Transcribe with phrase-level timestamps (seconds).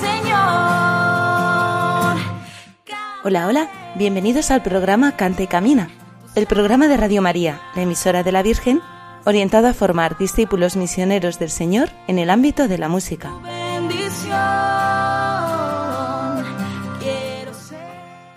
[0.00, 0.40] Señor.
[3.22, 5.90] Hola, hola, bienvenidos al programa Cante y Camina,
[6.34, 8.80] el programa de Radio María, la emisora de la Virgen,
[9.24, 13.30] orientado a formar discípulos misioneros del Señor en el ámbito de la música.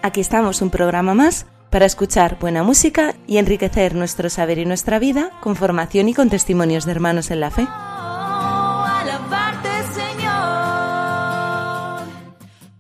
[0.02, 5.00] Aquí estamos un programa más para escuchar buena música y enriquecer nuestro saber y nuestra
[5.00, 7.68] vida con formación y con testimonios de hermanos en la fe.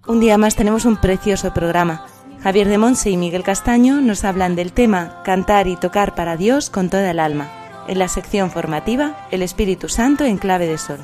[0.05, 2.05] Un día más tenemos un precioso programa.
[2.41, 6.69] Javier de Monse y Miguel Castaño nos hablan del tema Cantar y tocar para Dios
[6.69, 7.49] con toda el alma,
[7.87, 10.99] en la sección formativa El Espíritu Santo en clave de sol.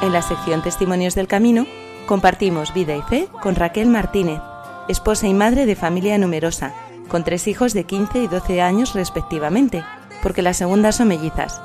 [0.00, 1.66] En la sección Testimonios del Camino
[2.06, 4.40] compartimos vida y fe con Raquel Martínez,
[4.88, 6.72] esposa y madre de familia numerosa,
[7.08, 9.82] con tres hijos de 15 y 12 años respectivamente,
[10.22, 11.60] porque las segundas son mellizas.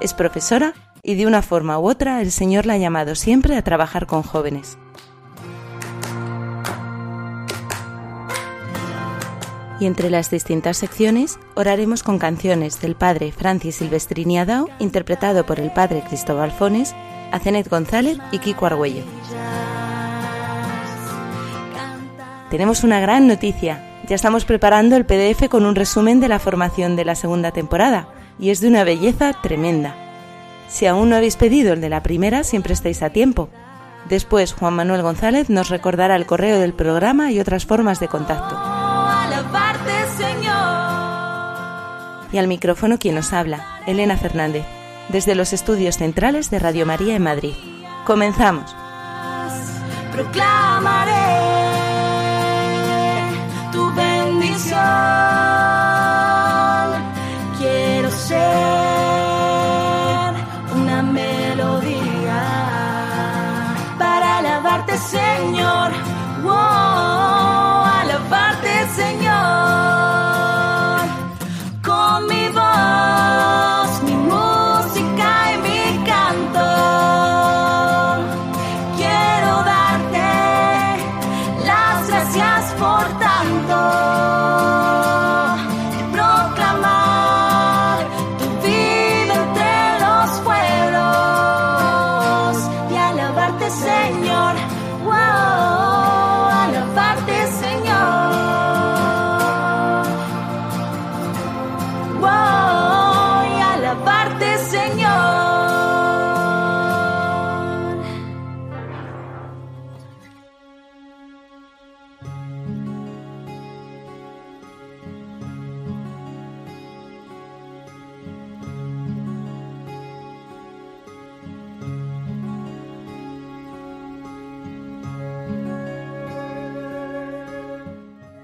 [0.00, 0.74] Es profesora
[1.06, 4.22] y de una forma u otra el Señor la ha llamado siempre a trabajar con
[4.22, 4.76] jóvenes.
[9.78, 15.60] Y entre las distintas secciones oraremos con canciones del padre Francis Silvestrini Adao, interpretado por
[15.60, 16.94] el padre Cristóbal Fones,
[17.30, 19.04] Azenet González y Kiko Argüello.
[22.50, 24.00] Tenemos una gran noticia.
[24.08, 28.08] Ya estamos preparando el PDF con un resumen de la formación de la segunda temporada
[28.40, 30.05] y es de una belleza tremenda.
[30.68, 33.48] Si aún no habéis pedido el de la primera, siempre estáis a tiempo.
[34.08, 38.56] Después Juan Manuel González nos recordará el correo del programa y otras formas de contacto.
[42.32, 44.64] Y al micrófono quien nos habla, Elena Fernández,
[45.08, 47.54] desde los estudios centrales de Radio María en Madrid.
[48.04, 48.74] Comenzamos.
[50.12, 51.12] Proclamaré
[53.72, 55.55] tu bendición.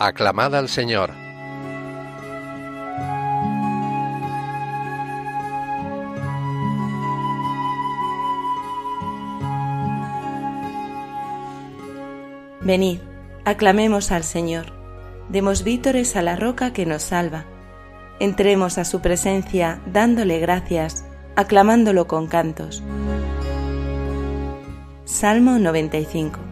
[0.05, 1.13] Aclamad al Señor.
[12.63, 12.99] Venid,
[13.45, 14.73] aclamemos al Señor,
[15.29, 17.45] demos vítores a la roca que nos salva.
[18.19, 21.05] Entremos a su presencia dándole gracias,
[21.37, 22.83] aclamándolo con cantos.
[25.05, 26.52] Salmo 95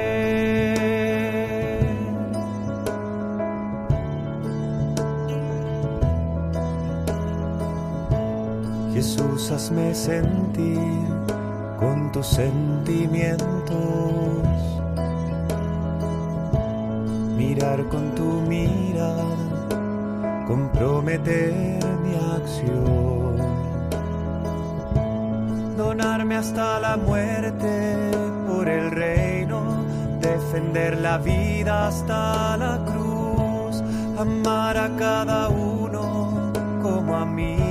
[9.01, 10.77] Jesús, hazme sentir
[11.79, 13.41] con tus sentimientos,
[17.35, 19.25] mirar con tu mirada,
[20.45, 23.37] comprometer mi acción,
[25.75, 27.95] donarme hasta la muerte
[28.47, 29.83] por el reino,
[30.19, 33.81] defender la vida hasta la cruz,
[34.19, 36.53] amar a cada uno
[36.83, 37.70] como amigo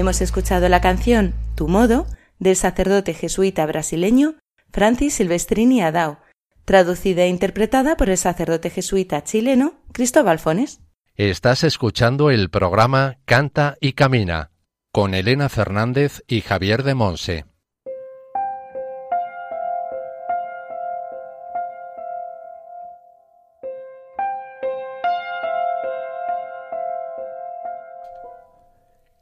[0.00, 2.06] Hemos escuchado la canción Tu modo
[2.38, 4.36] del sacerdote jesuita brasileño
[4.72, 6.20] Francis Silvestrini Adao,
[6.64, 10.80] traducida e interpretada por el sacerdote jesuita chileno Cristóbal Fones.
[11.16, 14.52] Estás escuchando el programa Canta y Camina
[14.90, 17.44] con Elena Fernández y Javier de Monse.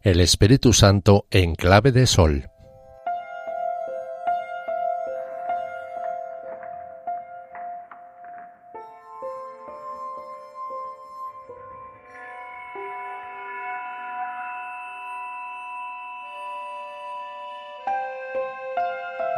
[0.08, 2.50] El Espíritu Santo en clave de sol.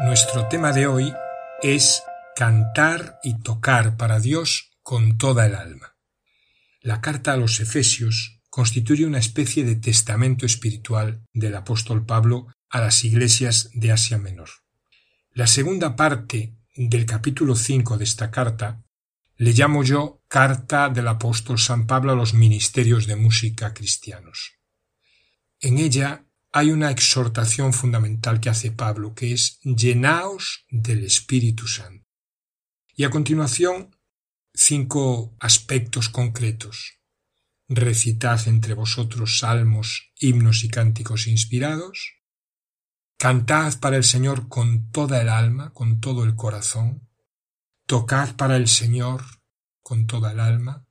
[0.04, 1.12] Nuestro tema de hoy
[1.62, 2.04] es
[2.36, 5.96] cantar y tocar para Dios con toda el alma.
[6.80, 12.80] La carta a los Efesios constituye una especie de testamento espiritual del apóstol Pablo a
[12.80, 14.50] las iglesias de Asia Menor.
[15.32, 18.82] La segunda parte del capítulo 5 de esta carta
[19.36, 24.58] le llamo yo Carta del apóstol San Pablo a los ministerios de música cristianos.
[25.60, 32.06] En ella hay una exhortación fundamental que hace Pablo, que es llenaos del Espíritu Santo.
[32.94, 33.96] Y a continuación,
[34.52, 36.99] cinco aspectos concretos.
[37.70, 42.16] Recitad entre vosotros salmos, himnos y cánticos inspirados,
[43.16, 47.08] cantad para el Señor con toda el alma, con todo el corazón,
[47.86, 49.22] tocad para el Señor
[49.82, 50.84] con toda el alma,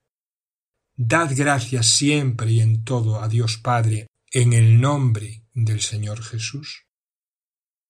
[0.95, 6.85] dad gracias siempre y en todo a Dios Padre en el nombre del Señor Jesús,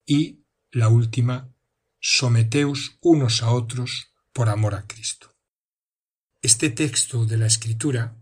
[0.03, 1.53] y la última,
[1.99, 5.35] someteos unos a otros por amor a Cristo.
[6.41, 8.18] Este texto de la Escritura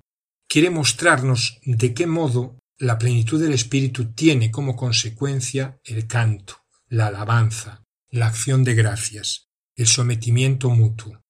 [0.47, 7.07] quiere mostrarnos de qué modo la plenitud del Espíritu tiene como consecuencia el canto, la
[7.07, 11.21] alabanza, la acción de gracias, el sometimiento mutuo.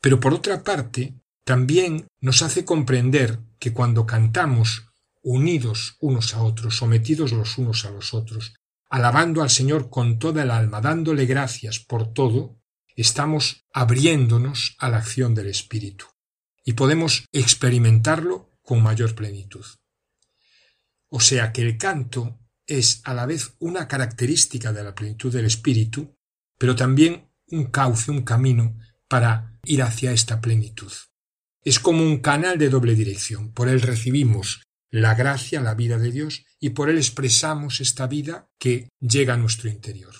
[0.00, 1.14] Pero por otra parte,
[1.44, 4.88] también nos hace comprender que cuando cantamos
[5.22, 8.54] unidos unos a otros, sometidos los unos a los otros,
[8.90, 12.58] alabando al Señor con toda el alma, dándole gracias por todo,
[12.96, 16.06] estamos abriéndonos a la acción del Espíritu
[16.66, 19.64] y podemos experimentarlo con mayor plenitud.
[21.08, 25.46] O sea que el canto es a la vez una característica de la plenitud del
[25.46, 26.18] espíritu,
[26.58, 28.76] pero también un cauce, un camino
[29.08, 30.92] para ir hacia esta plenitud.
[31.62, 33.52] Es como un canal de doble dirección.
[33.52, 38.48] Por él recibimos la gracia, la vida de Dios, y por él expresamos esta vida
[38.58, 40.14] que llega a nuestro interior.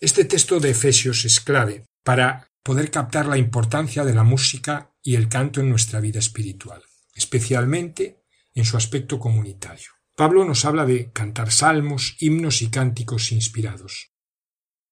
[0.00, 5.16] Este texto de Efesios es clave para poder captar la importancia de la música y
[5.16, 6.82] el canto en nuestra vida espiritual,
[7.14, 8.22] especialmente
[8.54, 9.90] en su aspecto comunitario.
[10.16, 14.12] Pablo nos habla de cantar salmos, himnos y cánticos inspirados.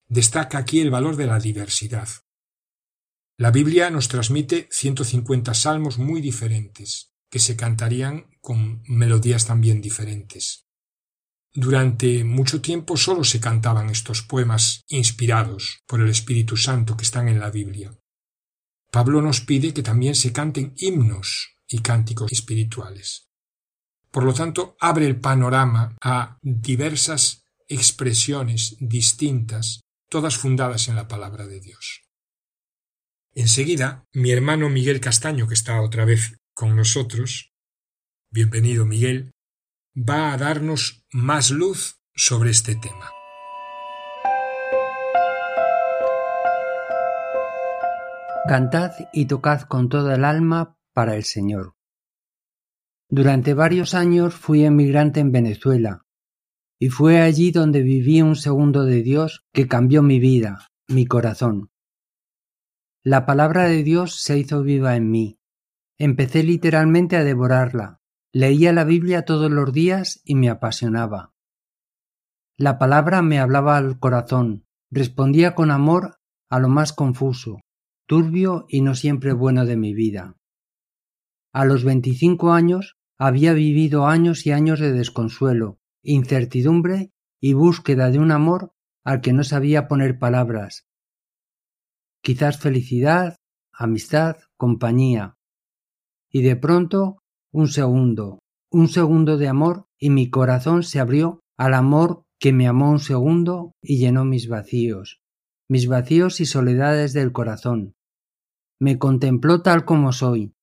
[0.07, 2.09] Destaca aquí el valor de la diversidad.
[3.37, 10.67] La Biblia nos transmite 150 salmos muy diferentes, que se cantarían con melodías también diferentes.
[11.53, 17.27] Durante mucho tiempo solo se cantaban estos poemas inspirados por el Espíritu Santo que están
[17.27, 17.93] en la Biblia.
[18.89, 23.27] Pablo nos pide que también se canten himnos y cánticos espirituales.
[24.11, 31.47] Por lo tanto, abre el panorama a diversas expresiones distintas, todas fundadas en la palabra
[31.47, 32.01] de Dios.
[33.33, 37.53] Enseguida, mi hermano Miguel Castaño, que está otra vez con nosotros,
[38.29, 39.31] bienvenido Miguel,
[39.95, 43.09] va a darnos más luz sobre este tema.
[48.47, 51.75] Cantad y tocad con toda el alma para el Señor.
[53.09, 56.05] Durante varios años fui emigrante en Venezuela,
[56.79, 61.69] y fue allí donde viví un segundo de Dios que cambió mi vida, mi corazón.
[63.03, 65.39] La palabra de Dios se hizo viva en mí.
[65.97, 68.00] Empecé literalmente a devorarla.
[68.33, 71.33] Leía la Biblia todos los días y me apasionaba.
[72.55, 76.19] La palabra me hablaba al corazón, respondía con amor
[76.49, 77.59] a lo más confuso,
[78.05, 80.37] turbio y no siempre bueno de mi vida.
[81.51, 87.11] A los veinticinco años había vivido años y años de desconsuelo, incertidumbre
[87.41, 88.71] y búsqueda de un amor
[89.03, 90.87] al que no sabía poner palabras.
[92.21, 93.35] Quizás felicidad,
[93.73, 95.37] amistad, compañía.
[96.29, 97.20] Y de pronto
[97.51, 98.39] un segundo,
[98.71, 102.99] un segundo de amor y mi corazón se abrió al amor que me amó un
[102.99, 105.21] segundo y llenó mis vacíos,
[105.69, 107.95] mis vacíos y soledades del corazón
[108.81, 110.55] me contempló tal como soy.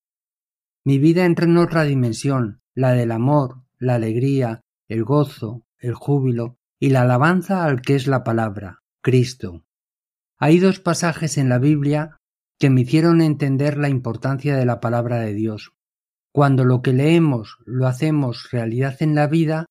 [0.83, 6.57] Mi vida entró en otra dimensión, la del amor, la alegría, el gozo, el júbilo
[6.81, 9.63] y la alabanza al que es la palabra, Cristo.
[10.37, 12.17] Hay dos pasajes en la Biblia
[12.59, 15.71] que me hicieron entender la importancia de la palabra de Dios.
[16.31, 19.65] Cuando lo que leemos lo hacemos realidad en la vida,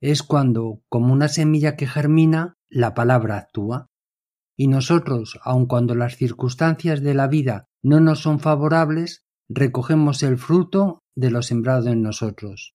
[0.00, 3.88] es cuando, como una semilla que germina, la palabra actúa.
[4.56, 10.38] Y nosotros, aun cuando las circunstancias de la vida no nos son favorables, recogemos el
[10.38, 12.74] fruto de lo sembrado en nosotros.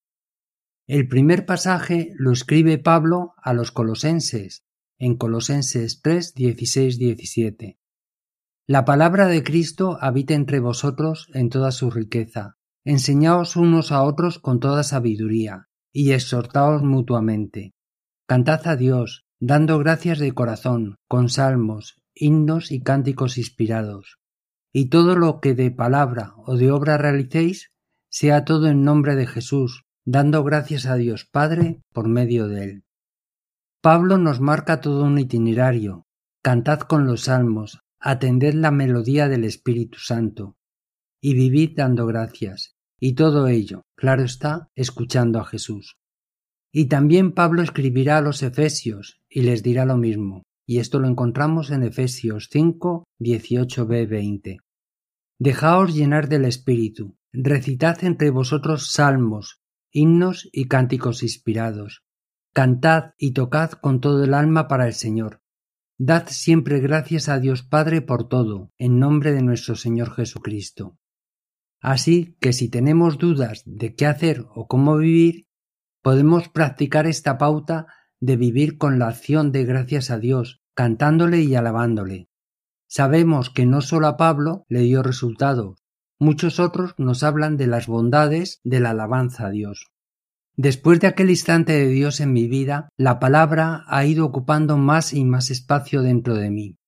[0.86, 4.62] El primer pasaje lo escribe Pablo a los colosenses,
[4.98, 7.78] en Colosenses 3, 16, 17.
[8.68, 12.55] La palabra de Cristo habita entre vosotros en toda su riqueza.
[12.86, 17.74] Enseñaos unos a otros con toda sabiduría, y exhortaos mutuamente.
[18.26, 24.18] Cantad a Dios, dando gracias de corazón, con salmos, himnos y cánticos inspirados
[24.78, 27.72] y todo lo que de palabra o de obra realicéis,
[28.10, 32.84] sea todo en nombre de Jesús, dando gracias a Dios Padre por medio de él.
[33.80, 36.04] Pablo nos marca todo un itinerario.
[36.42, 40.58] Cantad con los salmos, atended la melodía del Espíritu Santo,
[41.22, 45.96] y vivid dando gracias, y todo ello, claro está, escuchando a Jesús.
[46.72, 51.08] Y también Pablo escribirá a los Efesios, y les dirá lo mismo, y esto lo
[51.08, 54.58] encontramos en Efesios 5, 18b 20.
[55.38, 59.60] Dejaos llenar del Espíritu, recitad entre vosotros salmos,
[59.92, 62.02] himnos y cánticos inspirados.
[62.52, 65.42] Cantad y tocad con todo el alma para el Señor.
[65.98, 70.98] Dad siempre gracias a Dios Padre por todo, en nombre de nuestro Señor Jesucristo.
[71.80, 75.46] Así que si tenemos dudas de qué hacer o cómo vivir,
[76.02, 77.86] podemos practicar esta pauta
[78.20, 82.28] de vivir con la acción de gracias a Dios, cantándole y alabándole.
[82.88, 85.76] Sabemos que no solo a Pablo le dio resultado,
[86.18, 89.90] muchos otros nos hablan de las bondades de la alabanza a Dios.
[90.56, 95.12] Después de aquel instante de Dios en mi vida, la palabra ha ido ocupando más
[95.12, 96.78] y más espacio dentro de mí.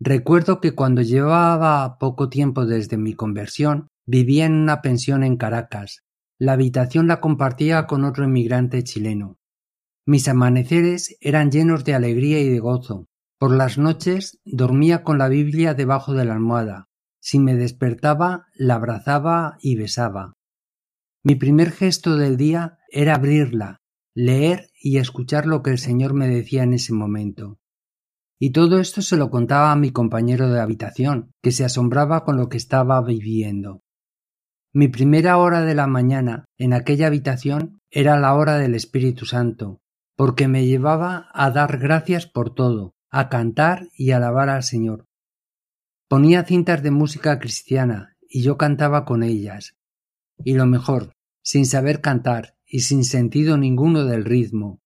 [0.00, 6.04] Recuerdo que cuando llevaba poco tiempo desde mi conversión, vivía en una pensión en Caracas.
[6.38, 9.38] La habitación la compartía con otro inmigrante chileno.
[10.04, 13.08] Mis amaneceres eran llenos de alegría y de gozo.
[13.38, 16.88] Por las noches dormía con la Biblia debajo de la almohada.
[17.20, 20.34] Si me despertaba, la abrazaba y besaba.
[21.22, 23.80] Mi primer gesto del día era abrirla,
[24.12, 27.60] leer y escuchar lo que el Señor me decía en ese momento.
[28.40, 32.36] Y todo esto se lo contaba a mi compañero de habitación, que se asombraba con
[32.36, 33.84] lo que estaba viviendo.
[34.74, 39.82] Mi primera hora de la mañana en aquella habitación era la hora del Espíritu Santo,
[40.16, 45.04] porque me llevaba a dar gracias por todo, a cantar y alabar al Señor.
[46.08, 49.76] Ponía cintas de música cristiana y yo cantaba con ellas,
[50.42, 51.12] y lo mejor,
[51.42, 54.80] sin saber cantar y sin sentido ninguno del ritmo.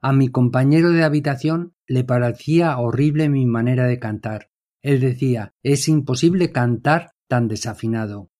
[0.00, 4.50] A mi compañero de habitación le parecía horrible mi manera de cantar.
[4.82, 8.30] Él decía es imposible cantar tan desafinado.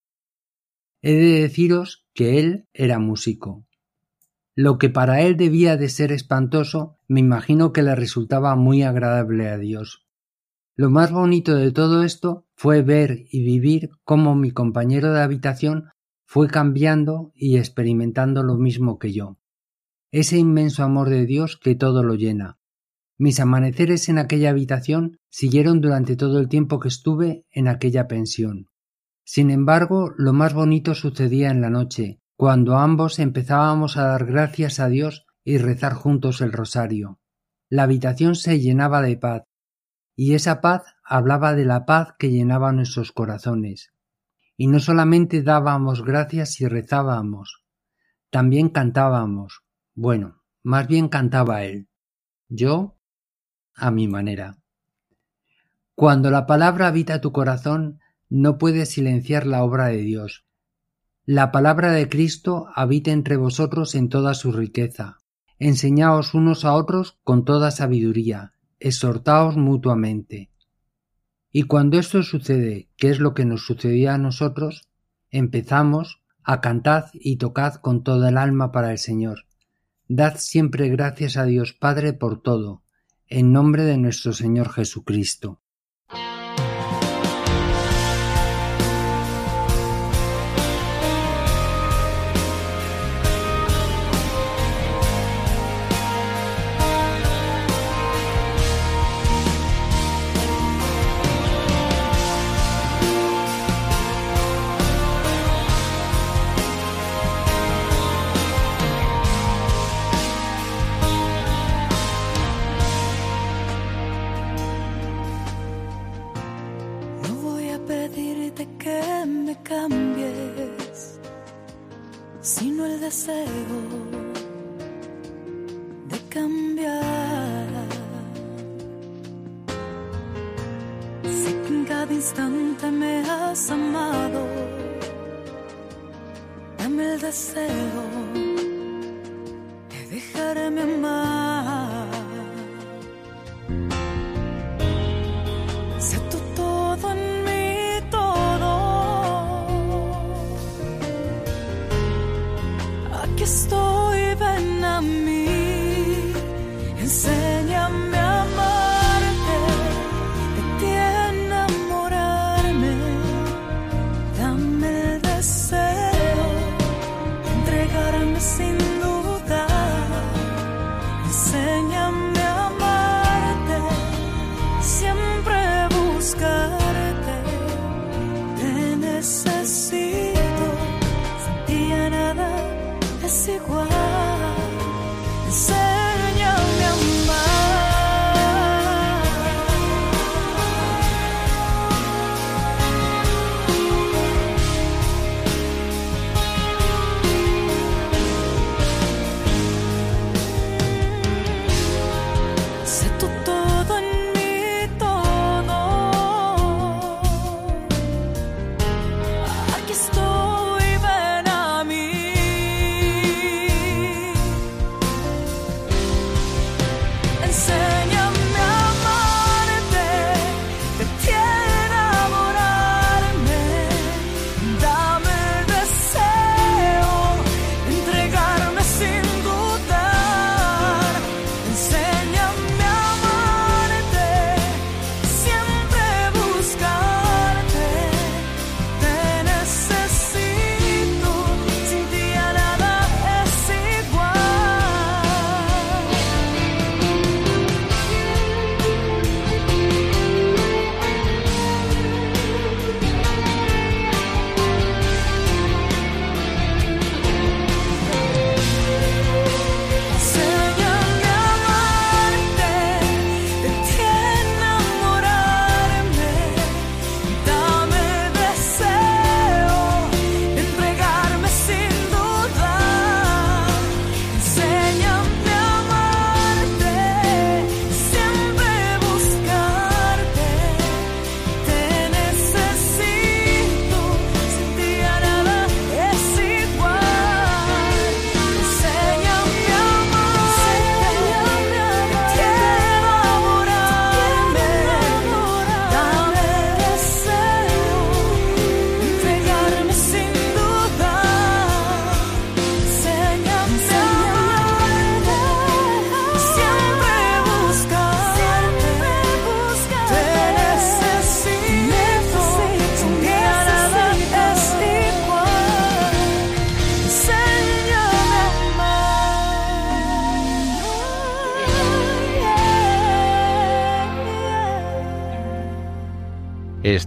[1.01, 3.65] He de deciros que él era músico.
[4.57, 9.49] Lo que para él debía de ser espantoso, me imagino que le resultaba muy agradable
[9.49, 10.05] a Dios.
[10.75, 15.91] Lo más bonito de todo esto fue ver y vivir cómo mi compañero de habitación
[16.25, 19.39] fue cambiando y experimentando lo mismo que yo.
[20.11, 22.59] Ese inmenso amor de Dios que todo lo llena.
[23.17, 28.69] Mis amaneceres en aquella habitación siguieron durante todo el tiempo que estuve en aquella pensión.
[29.31, 34.81] Sin embargo, lo más bonito sucedía en la noche, cuando ambos empezábamos a dar gracias
[34.81, 37.21] a Dios y rezar juntos el rosario.
[37.69, 39.43] La habitación se llenaba de paz,
[40.17, 43.93] y esa paz hablaba de la paz que llenaba nuestros corazones,
[44.57, 47.67] y no solamente dábamos gracias y rezábamos,
[48.31, 49.61] también cantábamos.
[49.95, 51.91] Bueno, más bien cantaba él.
[52.49, 52.97] Yo,
[53.75, 54.57] a mi manera.
[55.95, 60.45] Cuando la palabra habita tu corazón, no puedes silenciar la obra de Dios.
[61.25, 65.19] La palabra de Cristo habita entre vosotros en toda su riqueza.
[65.59, 70.51] Enseñaos unos a otros con toda sabiduría, exhortaos mutuamente.
[71.53, 74.89] Y cuando esto sucede, que es lo que nos sucedía a nosotros,
[75.31, 79.47] empezamos a cantad y tocad con toda el alma para el Señor.
[80.09, 82.83] Dad siempre gracias a Dios Padre por todo,
[83.27, 85.61] en nombre de nuestro Señor Jesucristo.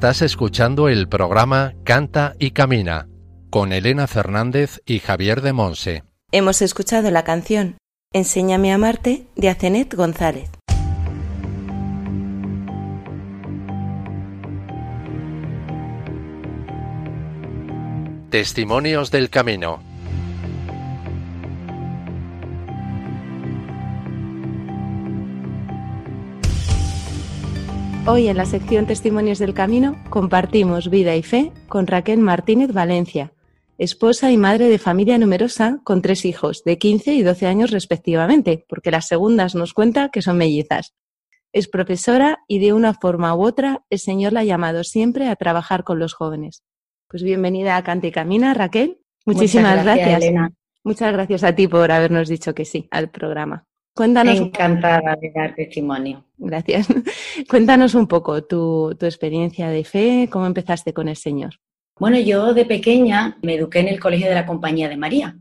[0.01, 3.07] Estás escuchando el programa Canta y Camina
[3.51, 6.03] con Elena Fernández y Javier de Monse.
[6.31, 7.77] Hemos escuchado la canción
[8.11, 10.49] Enséñame a amarte de Acenet González.
[18.31, 19.83] Testimonios del Camino.
[28.07, 33.31] Hoy en la sección Testimonios del Camino compartimos vida y fe con Raquel Martínez Valencia,
[33.77, 38.65] esposa y madre de familia numerosa con tres hijos de 15 y 12 años respectivamente,
[38.67, 40.95] porque las segundas nos cuenta que son mellizas.
[41.53, 45.35] Es profesora y de una forma u otra el Señor la ha llamado siempre a
[45.35, 46.63] trabajar con los jóvenes.
[47.07, 48.97] Pues bienvenida a Cante y Camina, Raquel.
[49.27, 50.23] Muchísimas Muchas gracias, gracias.
[50.23, 50.51] Elena.
[50.83, 53.67] Muchas gracias a ti por habernos dicho que sí al programa.
[53.93, 56.25] Cuéntanos Encantada de dar testimonio.
[56.37, 56.87] Gracias.
[57.49, 61.55] Cuéntanos un poco tu, tu experiencia de fe, cómo empezaste con el Señor.
[61.99, 65.37] Bueno, yo de pequeña me eduqué en el Colegio de la Compañía de María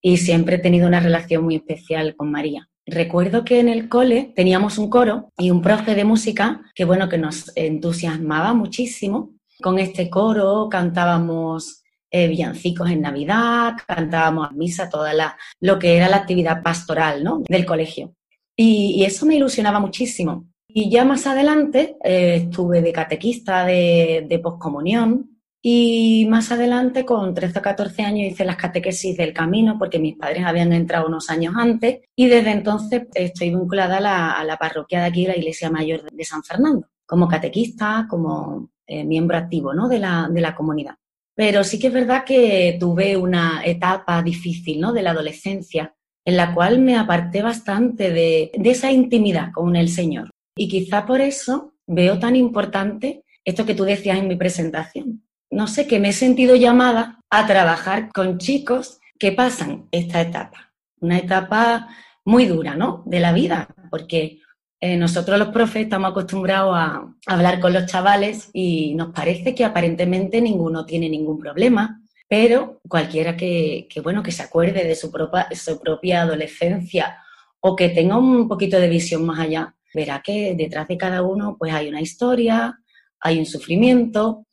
[0.00, 2.68] y siempre he tenido una relación muy especial con María.
[2.86, 7.08] Recuerdo que en el cole teníamos un coro y un profe de música que, bueno,
[7.08, 9.34] que nos entusiasmaba muchísimo.
[9.60, 11.81] Con este coro cantábamos
[12.12, 17.24] eh, villancicos en Navidad, cantábamos a misa, toda la, lo que era la actividad pastoral
[17.24, 17.42] ¿no?
[17.48, 18.14] del colegio.
[18.54, 20.46] Y, y eso me ilusionaba muchísimo.
[20.68, 25.32] Y ya más adelante eh, estuve de catequista de, de poscomunión
[25.64, 30.16] y más adelante, con 13 o 14 años, hice las catequesis del camino porque mis
[30.16, 34.56] padres habían entrado unos años antes y desde entonces estoy vinculada a la, a la
[34.56, 39.72] parroquia de aquí, la Iglesia Mayor de San Fernando, como catequista, como eh, miembro activo
[39.72, 39.88] ¿no?
[39.88, 40.96] de, la, de la comunidad.
[41.34, 44.92] Pero sí que es verdad que tuve una etapa difícil ¿no?
[44.92, 49.88] de la adolescencia en la cual me aparté bastante de, de esa intimidad con el
[49.88, 50.30] Señor.
[50.56, 55.24] Y quizá por eso veo tan importante esto que tú decías en mi presentación.
[55.50, 60.72] No sé, que me he sentido llamada a trabajar con chicos que pasan esta etapa.
[61.00, 61.88] Una etapa
[62.24, 63.02] muy dura, ¿no?
[63.06, 64.41] De la vida, porque
[64.84, 69.64] eh, nosotros los profes estamos acostumbrados a hablar con los chavales y nos parece que
[69.64, 75.12] aparentemente ninguno tiene ningún problema, pero cualquiera que, que, bueno, que se acuerde de su
[75.12, 77.16] propia, su propia adolescencia
[77.60, 81.54] o que tenga un poquito de visión más allá, verá que detrás de cada uno
[81.56, 82.80] pues hay una historia,
[83.20, 84.48] hay un sufrimiento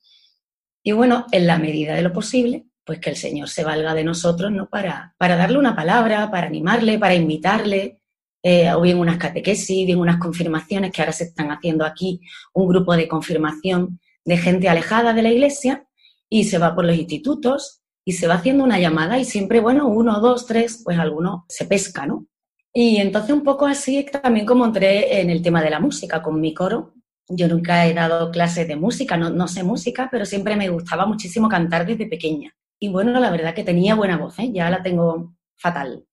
[0.83, 4.03] y bueno, en la medida de lo posible, pues que el Señor se valga de
[4.03, 4.69] nosotros, ¿no?
[4.69, 7.98] Para, para darle una palabra, para animarle, para invitarle,
[8.43, 12.21] eh, o bien unas catequesis, bien unas confirmaciones que ahora se están haciendo aquí,
[12.54, 15.86] un grupo de confirmación de gente alejada de la iglesia
[16.30, 19.88] y se va por los institutos y se va haciendo una llamada y siempre, bueno,
[19.88, 22.28] uno, dos, tres, pues alguno se pesca, ¿no?
[22.73, 26.39] Y entonces un poco así también como entré en el tema de la música con
[26.39, 26.93] mi coro.
[27.28, 31.06] Yo nunca he dado clases de música, no, no sé música, pero siempre me gustaba
[31.06, 32.56] muchísimo cantar desde pequeña.
[32.80, 34.52] Y bueno, la verdad que tenía buena voz, ¿eh?
[34.54, 36.06] ya la tengo fatal.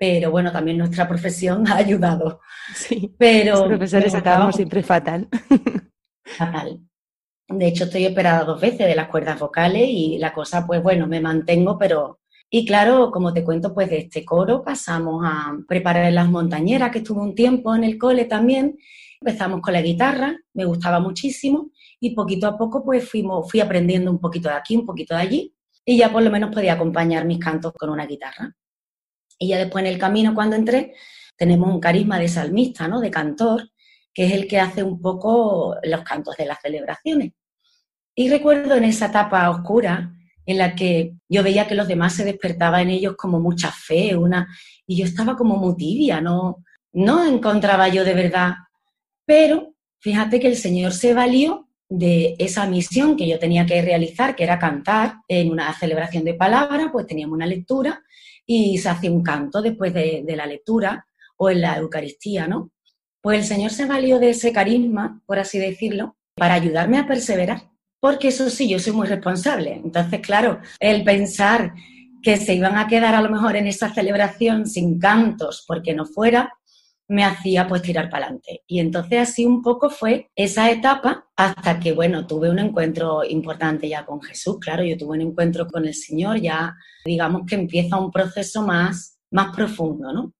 [0.00, 2.40] Pero bueno, también nuestra profesión ha ayudado.
[2.74, 5.28] Sí, Pero los profesores acabamos siempre fatal.
[6.24, 6.80] fatal.
[7.46, 11.06] De hecho, estoy operada dos veces de las cuerdas vocales y la cosa, pues bueno,
[11.06, 12.20] me mantengo, pero...
[12.48, 16.98] Y claro, como te cuento, pues de este coro pasamos a preparar las montañeras, que
[16.98, 18.78] estuve un tiempo en el cole también.
[19.20, 24.10] Empezamos con la guitarra, me gustaba muchísimo y poquito a poco pues fuimos, fui aprendiendo
[24.10, 27.26] un poquito de aquí, un poquito de allí y ya por lo menos podía acompañar
[27.26, 28.56] mis cantos con una guitarra.
[29.40, 30.94] Y ya después en el camino cuando entré
[31.36, 33.00] tenemos un carisma de salmista, ¿no?
[33.00, 33.70] De cantor,
[34.12, 37.32] que es el que hace un poco los cantos de las celebraciones.
[38.14, 40.12] Y recuerdo en esa etapa oscura
[40.44, 44.14] en la que yo veía que los demás se despertaba en ellos como mucha fe,
[44.14, 44.46] una
[44.86, 48.54] y yo estaba como muy tibia, no no encontraba yo de verdad.
[49.24, 54.36] Pero fíjate que el Señor se valió de esa misión que yo tenía que realizar,
[54.36, 58.02] que era cantar en una celebración de palabra, pues teníamos una lectura
[58.46, 61.04] y se hace un canto después de, de la lectura
[61.36, 62.70] o en la Eucaristía, ¿no?
[63.20, 67.68] Pues el Señor se valió de ese carisma, por así decirlo, para ayudarme a perseverar.
[67.98, 69.80] Porque eso sí, yo soy muy responsable.
[69.84, 71.74] Entonces, claro, el pensar
[72.22, 76.06] que se iban a quedar a lo mejor en esa celebración sin cantos porque no
[76.06, 76.52] fuera,
[77.10, 78.62] me hacía pues tirar para adelante.
[78.68, 83.88] Y entonces así un poco fue esa etapa hasta que, bueno, tuve un encuentro importante
[83.88, 87.96] ya con Jesús, claro, yo tuve un encuentro con el Señor, ya digamos que empieza
[87.96, 90.32] un proceso más, más profundo, ¿no?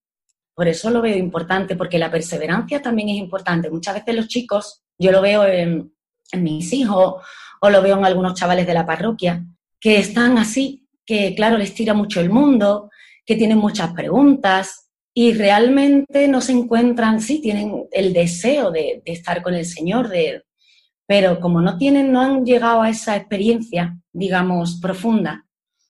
[0.55, 3.69] Por eso lo veo importante, porque la perseverancia también es importante.
[3.69, 5.93] Muchas veces los chicos, yo lo veo en,
[6.31, 7.17] en mis hijos
[7.61, 9.45] o lo veo en algunos chavales de la parroquia,
[9.81, 12.91] que están así, que claro, les tira mucho el mundo,
[13.27, 19.43] que tienen muchas preguntas, y realmente no se encuentran, sí, tienen el deseo de, estar
[19.43, 20.45] con el Señor, de,
[21.07, 25.47] pero como no tienen, no han llegado a esa experiencia, digamos, profunda,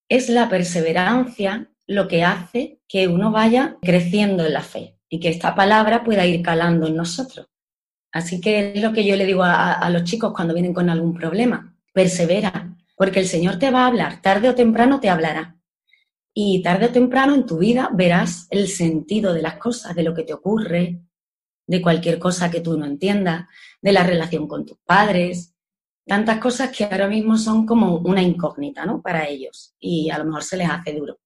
[0.08, 5.28] es la perseverancia lo que hace que uno vaya creciendo en la fe y que
[5.28, 7.48] esta palabra pueda ir calando en nosotros.
[8.12, 11.14] Así que es lo que yo le digo a los chicos cuando vienen con algún
[11.14, 15.59] problema, persevera, porque el Señor te va a hablar, tarde o temprano te hablará.
[16.34, 20.14] Y tarde o temprano en tu vida verás el sentido de las cosas, de lo
[20.14, 21.00] que te ocurre,
[21.66, 23.46] de cualquier cosa que tú no entiendas,
[23.80, 25.54] de la relación con tus padres,
[26.06, 29.00] tantas cosas que ahora mismo son como una incógnita, ¿no?
[29.00, 31.18] Para ellos y a lo mejor se les hace duro.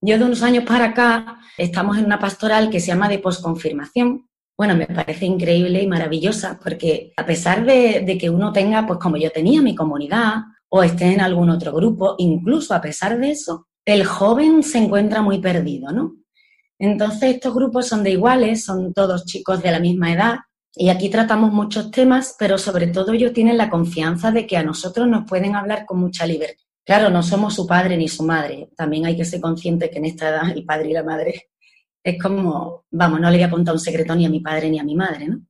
[0.00, 4.28] Yo de unos años para acá estamos en una pastoral que se llama de posconfirmación.
[4.56, 9.00] Bueno, me parece increíble y maravillosa porque a pesar de, de que uno tenga, pues
[9.00, 13.32] como yo tenía mi comunidad o esté en algún otro grupo, incluso a pesar de
[13.32, 16.16] eso, el joven se encuentra muy perdido, ¿no?
[16.78, 20.38] Entonces estos grupos son de iguales, son todos chicos de la misma edad
[20.74, 24.64] y aquí tratamos muchos temas, pero sobre todo ellos tienen la confianza de que a
[24.64, 26.64] nosotros nos pueden hablar con mucha libertad.
[26.84, 30.06] Claro, no somos su padre ni su madre, también hay que ser consciente que en
[30.06, 31.48] esta edad el padre y la madre
[32.02, 34.78] es como, vamos, no le voy a contar un secreto ni a mi padre ni
[34.78, 35.40] a mi madre, ¿no?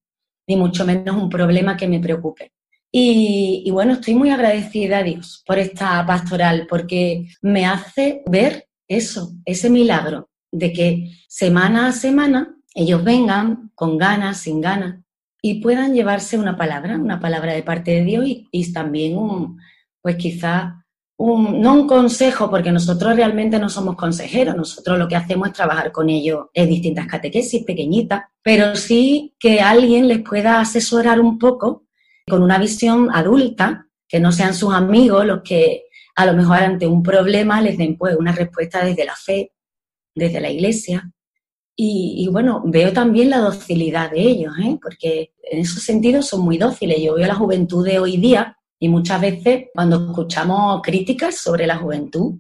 [0.47, 2.53] Ni mucho menos un problema que me preocupe.
[2.97, 9.33] Y, bueno, estoy muy agradecida a Dios por esta pastoral, porque me hace ver eso,
[9.45, 15.01] ese milagro de que semana a semana ellos vengan con ganas, sin ganas,
[15.43, 19.59] y puedan llevarse una palabra, una palabra de parte de Dios y, y también un,
[20.01, 25.17] pues quizá un, no un consejo, porque nosotros realmente no somos consejeros, nosotros lo que
[25.17, 30.61] hacemos es trabajar con ellos en distintas catequesis pequeñitas, pero sí que alguien les pueda
[30.61, 31.85] asesorar un poco
[32.27, 35.85] con una visión adulta, que no sean sus amigos los que
[36.17, 39.53] a lo mejor ante un problema les den pues una respuesta desde la fe,
[40.15, 41.11] desde la iglesia.
[41.77, 44.79] Y, bueno, veo también la docilidad de ellos, ¿eh?
[44.81, 47.03] porque en esos sentidos son muy dóciles.
[47.03, 51.77] Yo veo la juventud de hoy día y muchas veces cuando escuchamos críticas sobre la
[51.77, 52.37] juventud,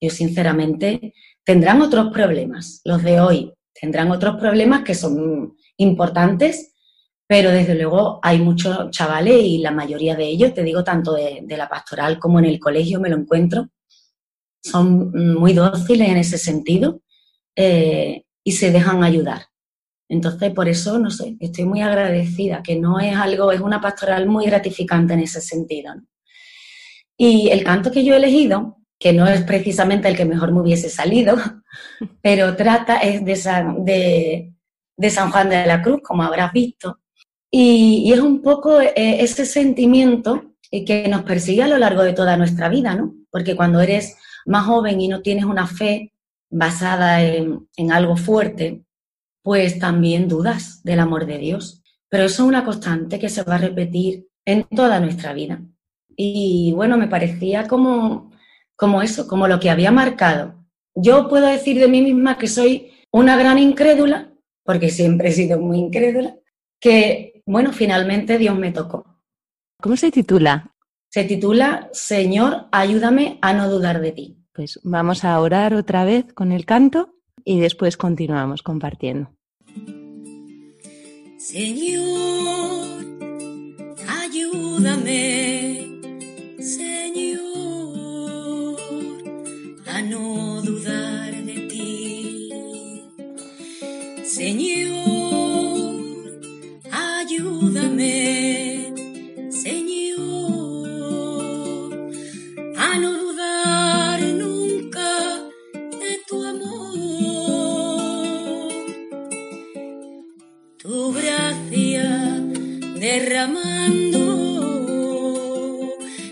[0.00, 6.75] yo sinceramente tendrán otros problemas, los de hoy tendrán otros problemas que son importantes
[7.26, 11.40] pero desde luego hay muchos chavales y la mayoría de ellos, te digo, tanto de,
[11.42, 13.68] de, la pastoral como en el colegio me lo encuentro,
[14.62, 17.00] son muy dóciles en ese sentido
[17.54, 19.46] eh, y se dejan ayudar.
[20.08, 24.26] Entonces, por eso, no sé, estoy muy agradecida, que no es algo, es una pastoral
[24.26, 25.96] muy gratificante en ese sentido.
[25.96, 26.02] ¿no?
[27.16, 30.60] Y el canto que yo he elegido, que no es precisamente el que mejor me
[30.60, 31.36] hubiese salido,
[32.22, 34.52] pero trata es de San, de,
[34.96, 37.00] de San Juan de la Cruz, como habrás visto,
[37.50, 42.36] y, es un poco eh, ese sentimiento que nos persigue a lo largo de toda
[42.36, 43.14] nuestra vida, ¿no?
[43.30, 46.12] Porque cuando eres más joven y no tienes una fe
[46.50, 48.82] basada en, en algo fuerte,
[49.42, 51.82] pues también dudas del amor de Dios.
[52.08, 55.60] Pero eso es una constante que se va a repetir en toda nuestra vida.
[56.16, 58.32] Y bueno, me parecía como,
[58.74, 60.64] como eso, como lo que había marcado.
[60.94, 64.32] Yo puedo decir de mí misma que soy una gran incrédula,
[64.64, 66.36] porque siempre he sido muy incrédula,
[66.80, 69.06] que bueno, finalmente Dios me tocó.
[69.80, 70.72] ¿Cómo se titula?
[71.08, 74.36] Se titula Señor, ayúdame a no dudar de ti.
[74.52, 79.30] Pues vamos a orar otra vez con el canto y después continuamos compartiendo.
[81.38, 83.04] Señor,
[84.08, 86.00] ayúdame,
[86.58, 87.46] Señor,
[89.86, 92.50] a no dudar de ti.
[94.24, 95.05] Señor,
[97.36, 98.92] ayúdame,
[99.50, 100.18] Señor,
[102.76, 105.10] a no dudar nunca
[106.00, 106.72] de tu amor.
[110.78, 112.08] Tu gracia
[113.04, 114.24] derramando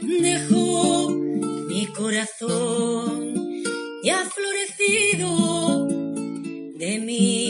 [0.03, 1.11] dejó
[1.69, 3.35] mi corazón
[4.03, 5.87] ya florecido
[6.79, 7.44] de mil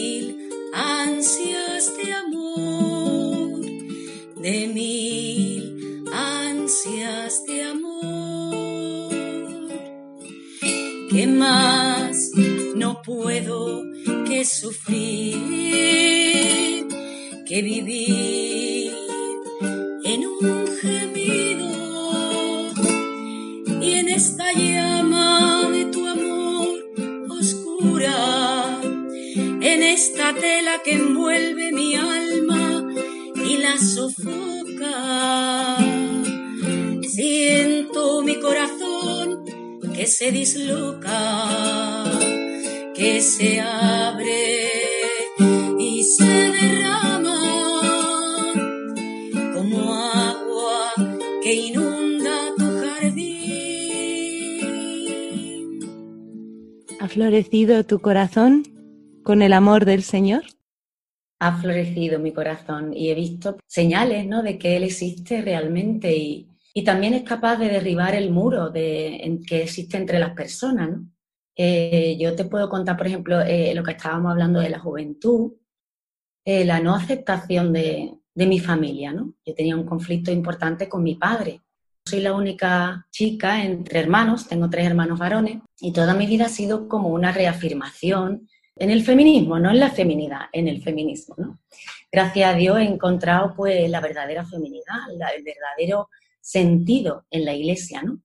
[4.45, 9.15] de mil ansias de amor.
[11.11, 12.31] ¿Qué más
[12.77, 13.83] no puedo
[14.29, 15.33] que sufrir,
[17.49, 18.93] que vivir
[20.05, 21.71] en un gemido
[23.81, 26.85] y en esta llama de tu amor
[27.31, 28.83] oscura?
[29.37, 32.64] en esta tela que envuelve mi alma
[33.65, 34.97] la sofoca.
[37.03, 39.45] Siento mi corazón
[39.95, 42.05] que se disloca,
[42.95, 44.71] que se abre
[45.79, 47.41] y se derrama
[49.55, 50.93] como agua
[51.43, 53.35] que inunda tu jardín.
[57.01, 58.65] ¿Ha florecido tu corazón
[59.23, 60.54] con el amor del Señor?
[61.45, 64.43] Ha florecido mi corazón y he visto señales ¿no?
[64.43, 66.51] de que Él existe realmente y,
[66.85, 70.99] también es capaz de derribar el muro de, que existe entre las personas.
[71.55, 75.53] Eh, yo te puedo contar, por ejemplo, eh, lo que estábamos hablando de la juventud,
[76.45, 79.13] eh, la no aceptación de, de mi familia.
[79.13, 79.35] ¿no?
[79.47, 81.61] Yo tenía un conflicto importante con mi padre
[82.07, 86.51] soy la única chica entre hermanos, tengo tres hermanos varones y toda mi vida ha
[86.51, 91.35] sido como una reafirmación en el feminismo, no en la feminidad, en el feminismo.
[91.39, 91.59] ¿no?
[92.11, 96.09] Gracias a Dios he encontrado pues la verdadera feminidad, el verdadero
[96.41, 98.21] sentido en la iglesia, ¿no?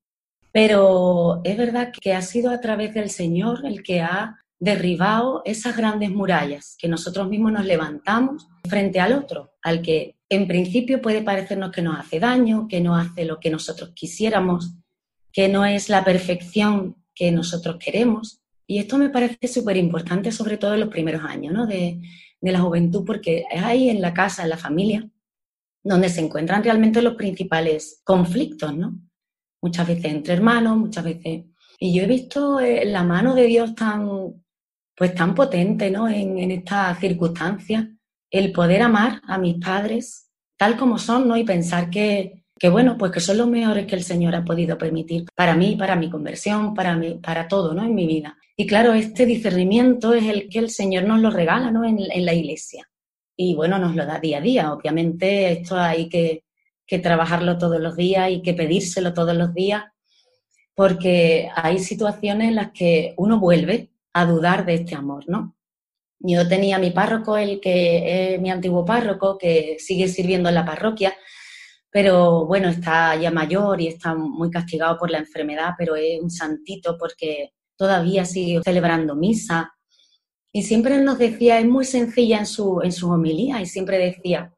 [0.51, 5.77] Pero es verdad que ha sido a través del Señor el que ha derribado esas
[5.77, 11.21] grandes murallas que nosotros mismos nos levantamos frente al otro, al que en principio puede
[11.21, 14.73] parecernos que nos hace daño, que no hace lo que nosotros quisiéramos,
[15.31, 18.38] que no es la perfección que nosotros queremos.
[18.69, 21.99] Y esto me parece súper importante, sobre todo en los primeros años de,
[22.39, 25.09] la juventud, porque es ahí en la casa, en la familia,
[25.83, 28.93] donde se encuentran realmente los principales conflictos, ¿no?
[29.59, 31.45] Muchas veces entre hermanos, muchas veces...
[31.79, 34.07] Y yo he visto eh, la mano de Dios tan,
[34.95, 36.07] pues tan potente, ¿no?
[36.07, 37.87] En, en estas circunstancias
[38.29, 41.35] el poder amar a mis padres tal como son, ¿no?
[41.37, 45.25] Y pensar que, bueno, pues que son los mejores que el Señor ha podido permitir
[45.33, 47.83] para mí, para mi conversión, para, mí, para todo, ¿no?
[47.83, 48.37] En mi vida.
[48.59, 51.85] Y claro, este discernimiento es el que el Señor nos lo regala, ¿no?
[51.85, 52.89] En, la iglesia.
[53.37, 54.73] Y bueno, nos lo da día a día.
[54.73, 56.43] Obviamente esto hay que,
[56.85, 59.85] que trabajarlo todos los días y que pedírselo todos los días,
[60.75, 65.55] porque hay situaciones en las que uno vuelve a dudar de este amor, ¿no?
[66.19, 70.65] Yo tenía mi párroco, el que es mi antiguo párroco, que sigue sirviendo en la
[70.65, 71.15] parroquia,
[71.89, 76.29] pero bueno, está ya mayor y está muy castigado por la enfermedad, pero es un
[76.29, 79.73] santito porque todavía sigue celebrando misa.
[80.51, 84.53] Y siempre nos decía, es muy sencilla en su, en su homilía, y siempre decía,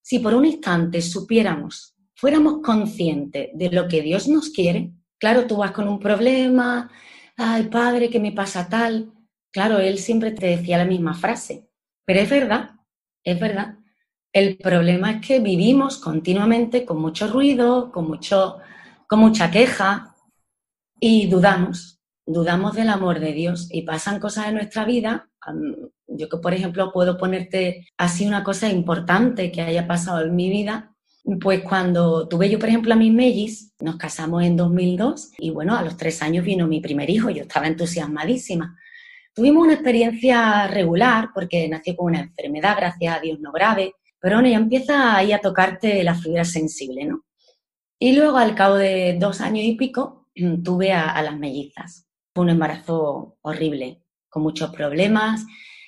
[0.00, 5.56] si por un instante supiéramos, fuéramos conscientes de lo que Dios nos quiere, claro, tú
[5.56, 6.90] vas con un problema,
[7.36, 9.12] ay padre, ¿qué me pasa tal?
[9.50, 11.68] Claro, él siempre te decía la misma frase,
[12.04, 12.70] pero es verdad,
[13.24, 13.78] es verdad.
[14.32, 18.58] El problema es que vivimos continuamente con mucho ruido, con, mucho,
[19.08, 20.14] con mucha queja
[21.00, 21.93] y dudamos,
[22.26, 25.28] dudamos del amor de Dios y pasan cosas en nuestra vida.
[26.06, 30.48] Yo que, por ejemplo, puedo ponerte así una cosa importante que haya pasado en mi
[30.48, 30.94] vida.
[31.40, 35.74] Pues cuando tuve yo, por ejemplo, a mis mellis, nos casamos en 2002 y bueno,
[35.76, 38.76] a los tres años vino mi primer hijo, yo estaba entusiasmadísima.
[39.34, 44.36] Tuvimos una experiencia regular porque nació con una enfermedad, gracias a Dios no grave, pero
[44.36, 47.24] bueno, ya empieza ahí a tocarte la fibra sensible, ¿no?
[47.98, 50.28] Y luego al cabo de dos años y pico
[50.64, 52.06] tuve a, las mellizas.
[52.34, 55.46] Fue un embarazo horrible, con muchos problemas,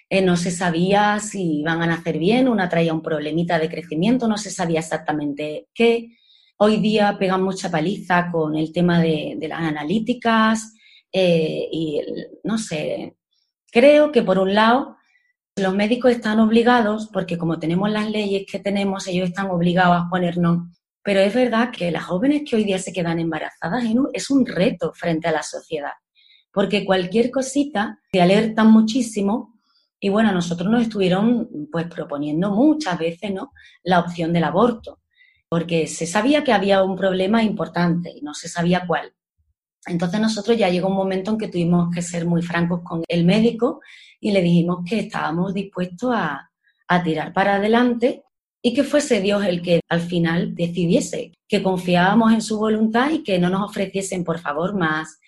[0.09, 4.29] eh, no se sabía si iban a nacer bien, una traía un problemita de crecimiento,
[4.29, 6.17] no se sabía exactamente qué.
[6.59, 10.75] Hoy día pegan mucha paliza con el tema de, las analíticas
[11.13, 12.01] eh, y,
[12.45, 13.17] no sé,
[13.77, 14.97] Creo que por un lado
[15.55, 20.09] los médicos están obligados, porque como tenemos las leyes que tenemos, ellos están obligados a
[20.09, 20.69] ponernos,
[21.03, 23.85] pero es verdad que las jóvenes que hoy día se quedan embarazadas
[24.15, 25.93] es un reto frente a la sociedad,
[26.57, 29.61] porque cualquier cosita te alertan muchísimo
[30.01, 33.53] y bueno, nosotros nos estuvieron pues proponiendo muchas veces ¿no?
[33.83, 35.01] la opción del aborto,
[35.51, 39.13] porque se sabía que había un problema importante y no se sabía cuál.
[39.85, 43.27] Entonces nosotros ya llegó un momento en que tuvimos que ser muy francos con el
[43.27, 43.83] médico
[44.19, 46.51] y le dijimos que estábamos dispuestos a,
[47.05, 48.23] tirar para adelante
[48.63, 53.23] y que fuese Dios el que al final decidiese, que confiábamos en su voluntad y
[53.23, 55.21] que no nos ofreciesen, por favor, más,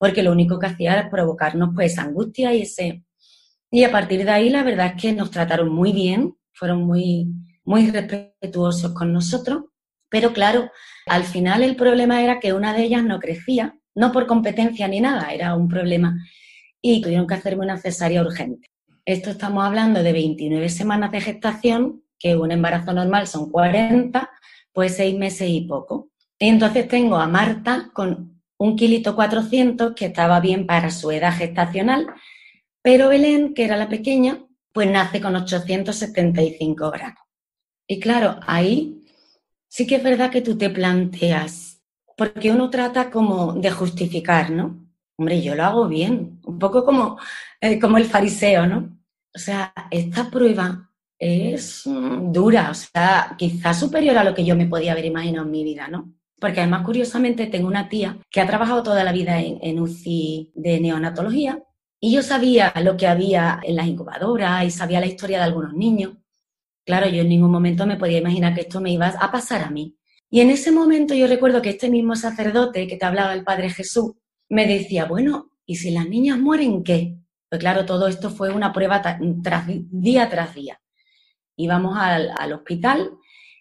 [0.00, 3.04] porque lo único que hacía era provocarnos pues angustia y ese...
[3.70, 7.28] Y a partir de ahí la verdad es que nos trataron muy bien, fueron muy,
[7.64, 9.64] muy respetuosos con nosotros,
[10.08, 10.70] pero claro,
[11.06, 15.00] al final el problema era que una de ellas no crecía no por competencia ni
[15.00, 16.16] nada, era un problema.
[16.80, 18.68] Y tuvieron que hacerme una cesárea urgente.
[19.04, 24.30] Esto estamos hablando de 29 semanas de gestación, que un embarazo normal son 40,
[24.72, 26.08] pues 6 meses y poco.
[26.38, 32.06] Entonces tengo a Marta con un kilito 400, que estaba bien para su edad gestacional,
[32.82, 37.22] pero Belén, que era la pequeña, pues nace con 875 gramos.
[37.86, 39.02] Y claro, ahí
[39.66, 41.80] sí que es verdad que tú te planteas,
[42.18, 44.86] porque uno trata como de justificar, ¿no?
[45.16, 47.18] Hombre, yo lo hago bien, un poco como,
[47.62, 48.98] eh, como el fariseo, ¿no?
[49.34, 54.54] O sea, esta prueba es mm, dura, o sea, quizás superior a lo que yo
[54.54, 56.12] me podía haber imaginado en mi vida, ¿no?
[56.40, 60.52] Porque además, curiosamente, tengo una tía que ha trabajado toda la vida en, en UCI
[60.54, 61.62] de neonatología
[62.00, 65.74] Y yo sabía lo que había en las incubadoras y sabía la historia de algunos
[65.74, 66.14] niños.
[66.84, 69.70] Claro, yo en ningún momento me podía imaginar que esto me iba a pasar a
[69.70, 69.96] mí.
[70.30, 73.68] Y en ese momento yo recuerdo que este mismo sacerdote que te hablaba el Padre
[73.68, 74.12] Jesús
[74.48, 77.16] me decía, bueno, ¿y si las niñas mueren qué?
[77.48, 79.02] Pues claro, todo esto fue una prueba
[79.90, 80.80] día tras día.
[81.56, 83.10] Íbamos al, al, hospital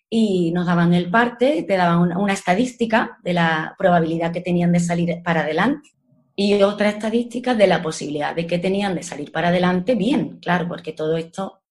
[0.10, 4.80] y nos daban el parte, te daban una estadística de la probabilidad que tenían de
[4.80, 5.92] salir para adelante
[6.36, 10.68] y otra estadística de la posibilidad de que tenían de salir para adelante bien, claro,
[10.68, 11.62] porque todo esto...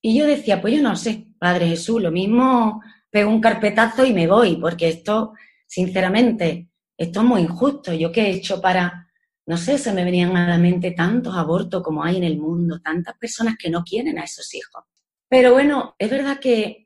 [0.00, 4.12] Y yo decía, pues yo no sé, Padre Jesús, lo mismo pego un carpetazo y
[4.12, 5.34] me voy, porque esto,
[5.66, 7.92] sinceramente, esto es muy injusto.
[7.92, 9.04] ¿Yo qué he hecho para
[9.46, 12.80] no sé, se me venían a la mente tantos abortos como hay en el mundo,
[12.80, 14.84] tantas personas que no quieren a esos hijos.
[15.28, 16.83] Pero bueno, es verdad que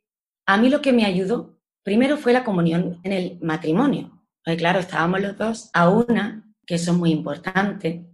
[0.49, 4.25] a mí lo que me ayudó primero fue la comunión en el matrimonio.
[4.43, 8.07] Porque claro, estábamos los dos a una, que eso es muy importante.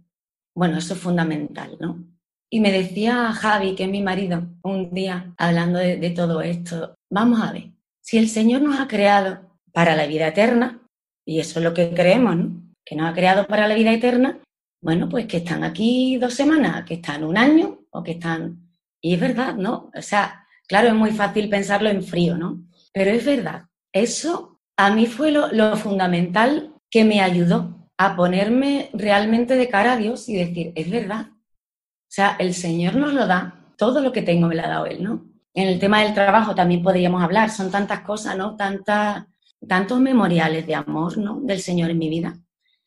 [0.53, 2.05] Bueno, eso es fundamental, ¿no?
[2.49, 6.95] Y me decía Javi, que es mi marido, un día hablando de, de todo esto,
[7.09, 7.71] vamos a ver,
[8.01, 9.39] si el Señor nos ha creado
[9.71, 10.81] para la vida eterna,
[11.25, 12.65] y eso es lo que creemos, ¿no?
[12.85, 14.39] que nos ha creado para la vida eterna,
[14.81, 18.69] bueno, pues que están aquí dos semanas, que están un año o que están...
[19.01, 19.89] Y es verdad, ¿no?
[19.95, 22.63] O sea, claro, es muy fácil pensarlo en frío, ¿no?
[22.93, 23.65] Pero es verdad.
[23.93, 29.97] Eso a mí fue lo, fundamental que me ayudó a ponerme realmente de cara a
[29.97, 31.27] Dios y decir, es verdad.
[31.31, 34.85] O sea, el Señor nos lo da, todo lo que tengo me lo ha dado
[34.85, 35.25] Él, ¿no?
[35.53, 38.55] En el tema del trabajo también podríamos hablar, son tantas cosas, ¿no?
[38.57, 39.25] Tantas,
[39.67, 41.39] tantos memoriales de amor, ¿no?
[41.41, 42.37] Del Señor en mi vida.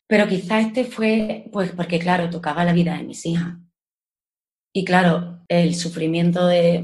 [0.07, 3.57] Pero quizá este fue, pues porque claro, tocaba la vida de mis hijas.
[4.73, 6.83] Y claro, el sufrimiento de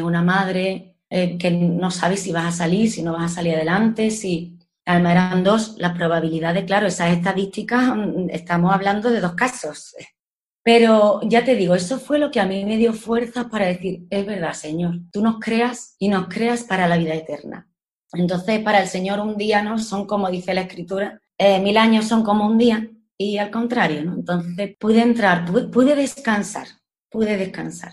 [0.00, 3.34] pues, una madre eh, que no sabe si vas a salir, si no vas a
[3.34, 9.20] salir adelante, si además eran dos, las probabilidades, claro, esas estadísticas, mm, estamos hablando de
[9.20, 9.94] dos casos.
[10.64, 14.06] Pero ya te digo, eso fue lo que a mí me dio fuerzas para decir,
[14.08, 17.68] es verdad, Señor, tú nos creas y nos creas para la vida eterna.
[18.14, 22.06] Entonces, para el Señor un día no son como dice la Escritura, eh, mil años
[22.06, 22.88] son como un día
[23.18, 24.14] y al contrario, ¿no?
[24.14, 26.66] Entonces pude entrar, pude, descansar,
[27.10, 27.92] pude descansar.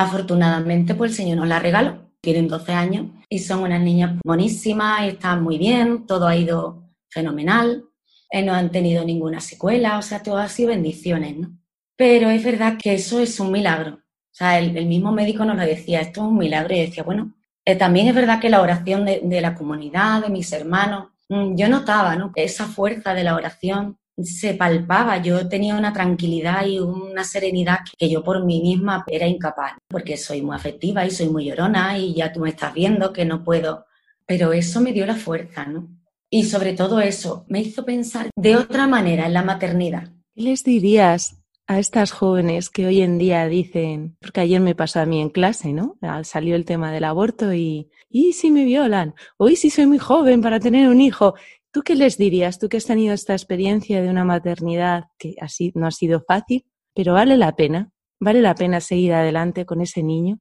[0.00, 2.10] Afortunadamente, pues el Señor nos la regaló.
[2.20, 7.84] Tienen 12 años y son unas niñas buenísimas, están muy bien, todo ha ido fenomenal,
[8.30, 11.56] eh, no han tenido ninguna secuela, o sea, todo ha sido bendiciones, ¿no?
[11.96, 13.94] Pero es verdad que eso es un milagro.
[13.94, 16.74] O sea, el, mismo médico nos lo decía, esto es un milagro.
[16.74, 17.34] Y decía, bueno,
[17.64, 21.68] eh, también es verdad que la oración de la comunidad, de mis hermanos, Mm, yo
[21.68, 22.32] notaba ¿no?
[22.34, 28.08] esa fuerza de la oración se palpaba, yo tenía una tranquilidad y una serenidad que
[28.08, 32.14] yo por mí misma era incapaz, porque soy muy afectiva y soy muy llorona y
[32.14, 33.86] ya tú me estás viendo que no puedo,
[34.26, 35.88] pero eso me dio la fuerza, ¿no?
[36.30, 40.10] Y sobre todo eso, me hizo pensar de otra manera en la maternidad.
[40.34, 44.98] ¿Qué les dirías a estas jóvenes que hoy en día dicen, porque ayer me pasó
[45.00, 45.96] a mí en clase, ¿no?
[46.24, 49.14] Salió el tema del aborto y, ¿y si me violan?
[49.36, 51.34] Hoy si soy muy joven para tener un hijo.
[51.72, 52.58] ¿Tú qué les dirías?
[52.58, 56.66] Tú que has tenido esta experiencia de una maternidad que así no ha sido fácil,
[56.94, 60.40] pero vale la pena, vale la pena seguir adelante con ese niño.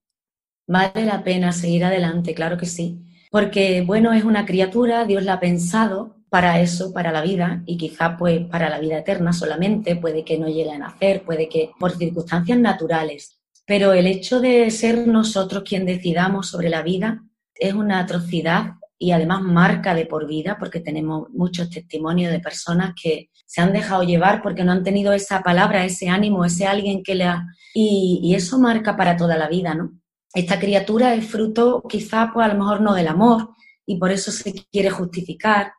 [0.67, 3.05] Vale la pena seguir adelante, claro que sí.
[3.30, 7.77] Porque, bueno, es una criatura, Dios la ha pensado, para eso, para la vida, y
[7.77, 11.71] quizá pues para la vida eterna solamente, puede que no llegue a nacer, puede que
[11.80, 13.39] por circunstancias naturales.
[13.65, 17.23] Pero el hecho de ser nosotros quien decidamos sobre la vida
[17.53, 22.93] es una atrocidad y además marca de por vida, porque tenemos muchos testimonios de personas
[23.02, 27.02] que se han dejado llevar porque no han tenido esa palabra, ese ánimo, ese alguien
[27.02, 27.47] que le ha...
[27.74, 29.93] Y, y eso marca para toda la vida, ¿no?
[30.34, 33.52] Esta criatura es fruto quizá, pues a lo mejor no del amor,
[33.86, 35.72] y por eso se quiere justificar,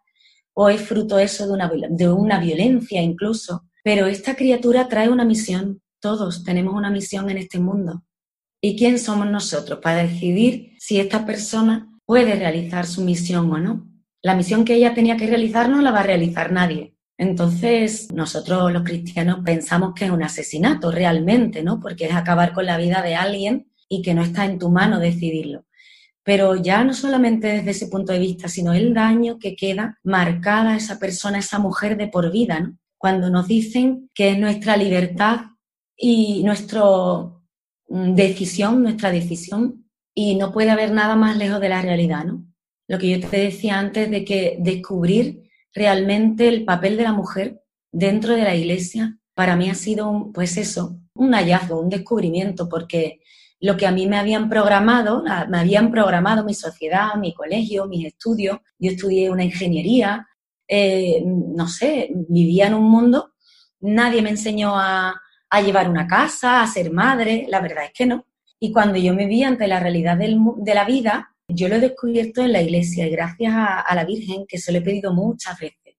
[0.54, 3.66] o es fruto eso de una, de una violencia incluso.
[3.84, 5.80] Pero esta criatura trae una misión.
[6.00, 8.02] Todos tenemos una misión en este mundo.
[8.60, 13.86] ¿Y quién somos nosotros para decidir si esta persona puede realizar su misión o no?
[14.20, 16.96] La misión que ella tenía que realizar no la va a realizar nadie.
[17.16, 21.78] Entonces, nosotros los cristianos pensamos que es un asesinato realmente, ¿no?
[21.78, 24.98] Porque es acabar con la vida de alguien y que no está en tu mano
[24.98, 25.66] decidirlo
[26.22, 30.76] pero ya no solamente desde ese punto de vista, sino el daño que queda marcada
[30.76, 32.78] esa persona, esa mujer de por vida, ¿no?
[32.98, 35.40] Cuando nos dicen que es nuestra libertad
[35.96, 36.82] y nuestra
[37.88, 42.44] mm, decisión, nuestra decisión, y no puede haber nada más lejos de la realidad, ¿no?
[42.88, 47.62] Lo que yo te decía antes de que descubrir realmente el papel de la mujer
[47.92, 53.20] dentro de la iglesia, para mí ha sido, pues eso, un hallazgo, un descubrimiento, porque
[53.60, 58.06] lo que a mí me habían programado, me habían programado mi sociedad, mi colegio, mis
[58.06, 58.58] estudios.
[58.78, 60.26] Yo estudié una ingeniería,
[60.66, 63.34] eh, no sé, vivía en un mundo,
[63.80, 65.14] nadie me enseñó a
[65.64, 68.26] llevar una casa, a ser madre, la verdad es que no.
[68.60, 72.42] Y cuando yo me vi ante la realidad de la vida, yo lo he descubierto
[72.42, 75.96] en la iglesia y gracias a, la Virgen, que se lo he pedido muchas veces,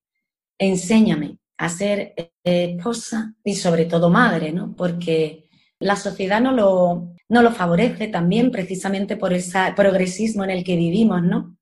[0.58, 4.74] enséñame a ser esposa y sobre todo madre, ¿no?
[4.76, 5.48] Porque
[5.80, 10.76] la sociedad no lo, no lo favorece también precisamente por ese progresismo en el que
[10.76, 11.56] vivimos, ¿no?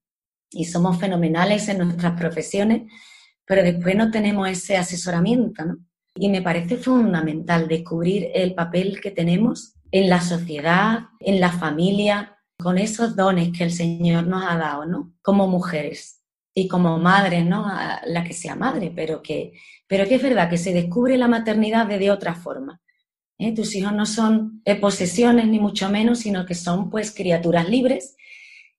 [0.51, 2.83] Y somos fenomenales en nuestras profesiones,
[3.47, 5.79] pero después no tenemos ese asesoramiento, ¿no?
[6.15, 12.39] Y me parece fundamental descubrir el papel que tenemos en la sociedad, en la familia,
[12.59, 15.15] con esos dones que el Señor nos ha dado, ¿no?
[15.23, 16.21] Como mujeres
[16.55, 17.67] y como madres, ¿no?
[18.07, 19.53] la que sea madre, pero que,
[19.87, 22.81] pero que es verdad que se descubre la maternidad de, otra forma.
[23.39, 23.55] ¿eh?
[23.55, 28.17] Tus hijos no son posesiones ni mucho menos, sino que son pues criaturas libres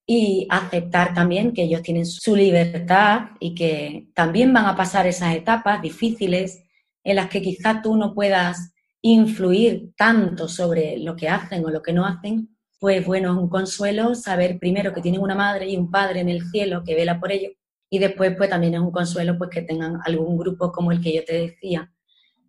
[0.06, 5.36] y aceptar también que ellos tienen su libertad y que también van a pasar esas
[5.36, 6.64] etapas difíciles
[7.04, 8.71] en las que quizá tú no puedas
[9.02, 13.50] influir tanto sobre lo que hacen o lo que no hacen, pues bueno, es un
[13.50, 17.20] consuelo saber primero que tienen una madre y un padre en el cielo que vela
[17.20, 17.54] por ellos
[17.90, 21.14] y después pues también es un consuelo pues que tengan algún grupo como el que
[21.14, 21.92] yo te decía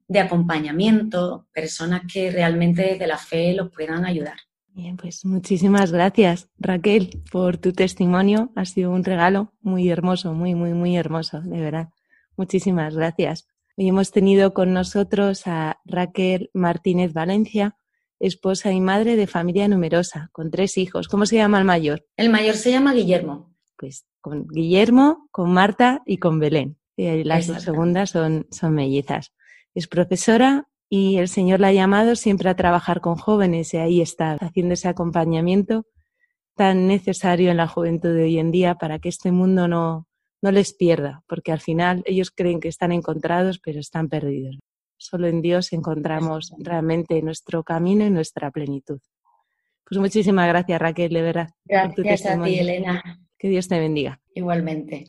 [0.08, 4.36] de acompañamiento, personas que realmente desde la fe los puedan ayudar.
[4.68, 8.52] Bien, pues muchísimas gracias Raquel por tu testimonio.
[8.54, 11.88] Ha sido un regalo muy hermoso, muy, muy, muy hermoso, de verdad.
[12.36, 13.46] Muchísimas gracias.
[13.76, 17.74] Hoy hemos tenido con nosotros a Raquel Martínez Valencia,
[18.20, 21.08] esposa y madre de familia numerosa, con tres hijos.
[21.08, 22.04] ¿Cómo se llama el mayor?
[22.18, 23.54] El mayor se llama Guillermo.
[23.78, 26.76] Pues con Guillermo, con Marta y con Belén.
[26.96, 29.32] Y las dos segundas son, son mellizas.
[29.74, 34.02] Es profesora y el Señor la ha llamado siempre a trabajar con jóvenes y ahí
[34.02, 35.86] está, haciendo ese acompañamiento
[36.54, 40.06] tan necesario en la juventud de hoy en día para que este mundo no,
[40.42, 44.58] no les pierda, porque al final ellos creen que están encontrados, pero están perdidos.
[44.98, 49.00] Solo en Dios encontramos realmente nuestro camino y nuestra plenitud.
[49.88, 51.48] Pues muchísimas gracias, Raquel, de verdad.
[51.64, 53.20] Gracias a ti, Elena.
[53.38, 54.20] Que Dios te bendiga.
[54.34, 55.06] Igualmente.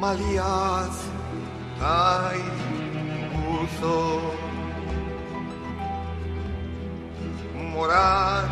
[0.00, 0.96] Malias
[1.82, 2.40] ay
[3.34, 4.32] puso
[7.78, 8.48] morar,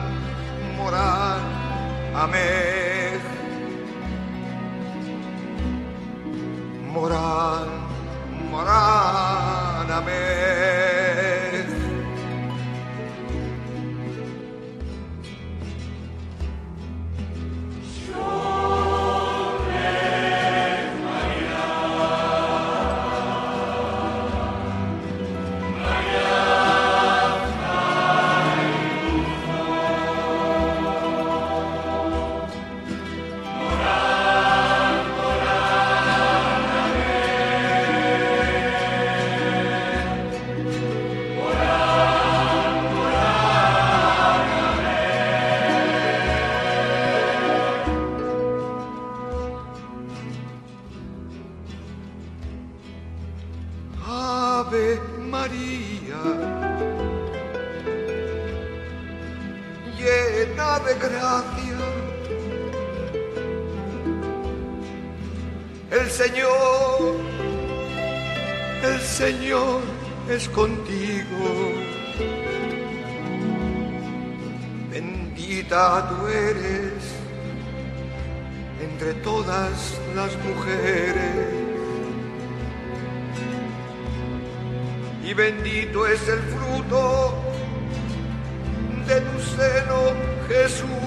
[0.76, 1.40] moran,
[2.14, 3.20] amén.
[6.92, 7.66] Morar,
[8.50, 10.75] morar, amén.
[70.36, 71.72] es contigo.
[74.90, 76.92] Bendita tú eres
[78.82, 81.46] entre todas las mujeres.
[85.24, 87.34] Y bendito es el fruto
[89.08, 90.00] de tu seno,
[90.48, 91.05] Jesús.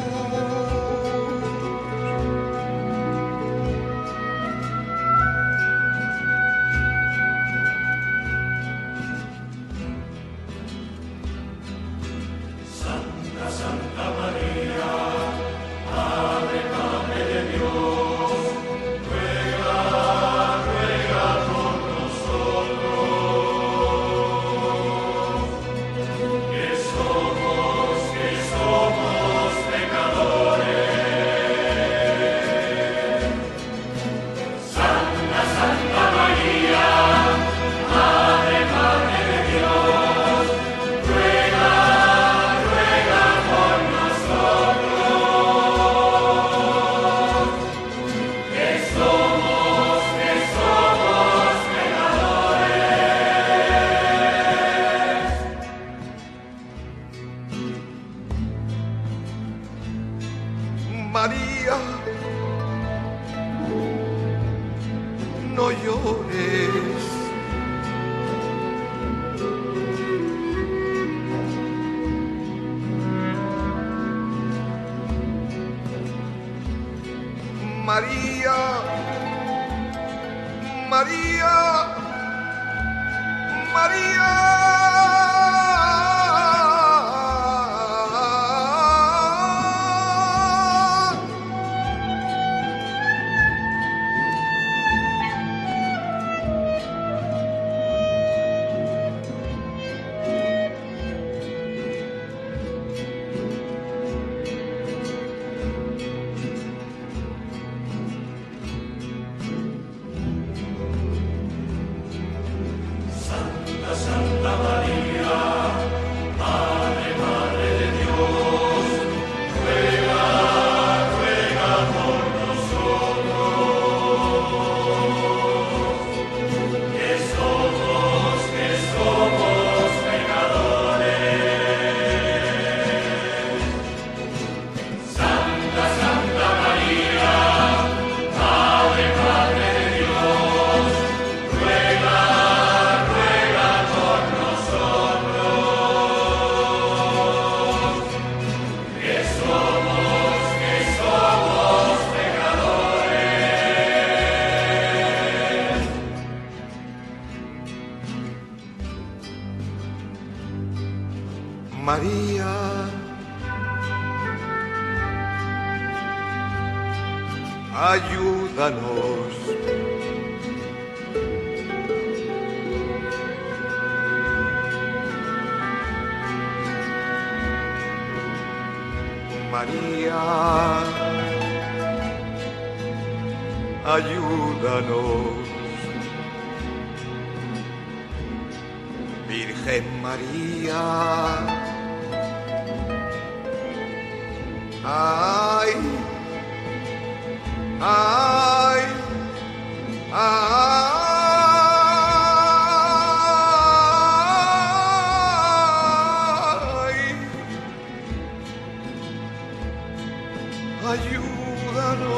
[210.86, 212.10] Ayúdanos.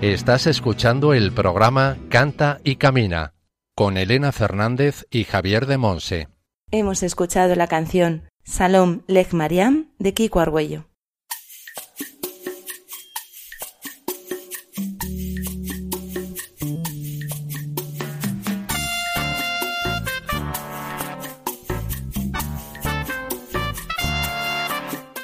[0.00, 3.34] Estás escuchando el programa Canta y Camina
[3.74, 6.28] con Elena Fernández y Javier de Monse.
[6.70, 10.86] Hemos escuchado la canción Salom Lech Mariam de Kiko Argüello.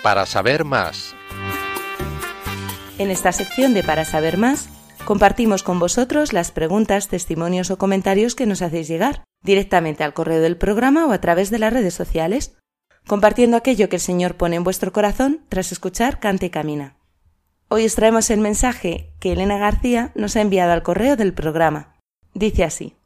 [0.03, 1.15] Para saber más,
[2.97, 4.71] En esta sección de Para saber más,
[5.05, 10.41] compartimos con vosotros las preguntas, testimonios o comentarios que nos hacéis llegar, directamente al correo
[10.41, 12.57] del programa o a través de las redes sociales,
[13.07, 16.97] compartiendo aquello que el Señor pone en vuestro corazón tras escuchar Cante y Camina.
[17.69, 21.99] Hoy os traemos el mensaje que Elena García nos ha enviado al correo del programa.
[22.33, 22.97] Dice así.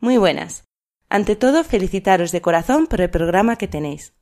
[0.00, 0.64] Muy buenas.
[1.08, 4.14] Ante todo, felicitaros de corazón por el programa que tenéis.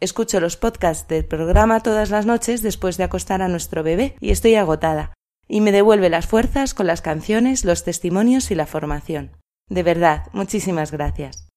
[0.00, 4.30] Escucho los podcasts del programa todas las noches después de acostar a nuestro bebé y
[4.30, 5.12] estoy agotada,
[5.46, 9.36] y me devuelve las fuerzas con las canciones, los testimonios y la formación.
[9.68, 11.48] De verdad, muchísimas gracias.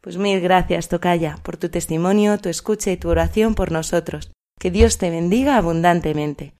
[0.00, 4.30] Pues mil gracias, Tocaya, por tu testimonio, tu escucha y tu oración por nosotros.
[4.60, 6.54] Que Dios te bendiga abundantemente.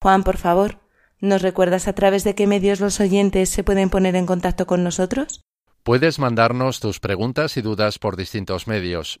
[0.00, 0.78] Juan, por favor,
[1.18, 4.84] ¿nos recuerdas a través de qué medios los oyentes se pueden poner en contacto con
[4.84, 5.42] nosotros?
[5.82, 9.20] Puedes mandarnos tus preguntas y dudas por distintos medios.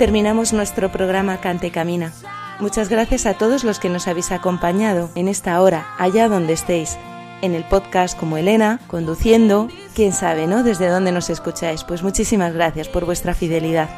[0.00, 2.10] Terminamos nuestro programa Cante Camina.
[2.58, 6.96] Muchas gracias a todos los que nos habéis acompañado en esta hora, allá donde estéis.
[7.42, 10.62] En el podcast como Elena, conduciendo, quién sabe, ¿no?
[10.62, 11.84] Desde dónde nos escucháis.
[11.84, 13.90] Pues muchísimas gracias por vuestra fidelidad.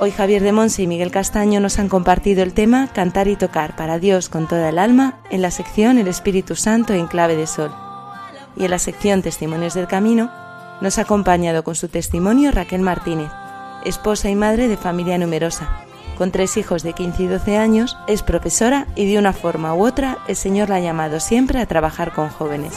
[0.00, 3.76] Hoy Javier de Monse y Miguel Castaño nos han compartido el tema Cantar y tocar
[3.76, 7.46] para Dios con toda el alma en la sección El Espíritu Santo en clave de
[7.46, 7.70] sol.
[8.56, 10.30] Y en la sección Testimonios del Camino
[10.80, 13.30] nos ha acompañado con su testimonio Raquel Martínez
[13.84, 15.84] esposa y madre de familia numerosa.
[16.18, 19.86] Con tres hijos de 15 y 12 años, es profesora y de una forma u
[19.86, 22.74] otra el Señor la ha llamado siempre a trabajar con jóvenes.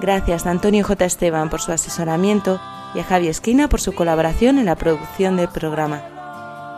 [0.00, 1.04] Gracias a Antonio J.
[1.04, 2.60] Esteban por su asesoramiento
[2.94, 6.02] y a Javi Esquina por su colaboración en la producción del programa.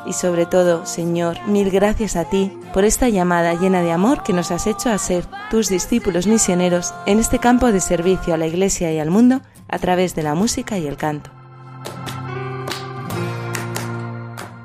[0.07, 4.33] Y sobre todo, Señor, mil gracias a ti por esta llamada llena de amor que
[4.33, 8.47] nos has hecho a ser tus discípulos misioneros en este campo de servicio a la
[8.47, 11.40] Iglesia y al mundo a través de la música y el canto.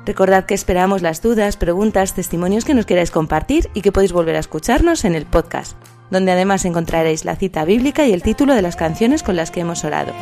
[0.06, 4.36] Recordad que esperamos las dudas, preguntas, testimonios que nos queráis compartir y que podéis volver
[4.36, 5.76] a escucharnos en el podcast,
[6.12, 9.60] donde además encontraréis la cita bíblica y el título de las canciones con las que
[9.60, 10.12] hemos orado.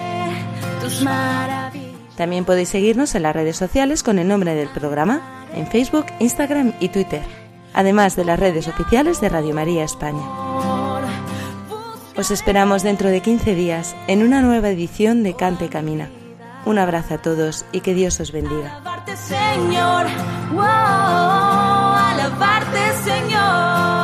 [2.16, 6.72] También podéis seguirnos en las redes sociales con el nombre del programa, en Facebook, Instagram
[6.80, 7.22] y Twitter,
[7.74, 10.22] además de las redes oficiales de Radio María España.
[12.16, 16.08] Os esperamos dentro de 15 días en una nueva edición de Cante Camina.
[16.66, 18.76] Un abrazo a todos y que Dios os bendiga.
[18.76, 20.06] Alabarte, Señor,
[20.52, 20.64] wow,
[21.94, 24.03] alabarte, Señor.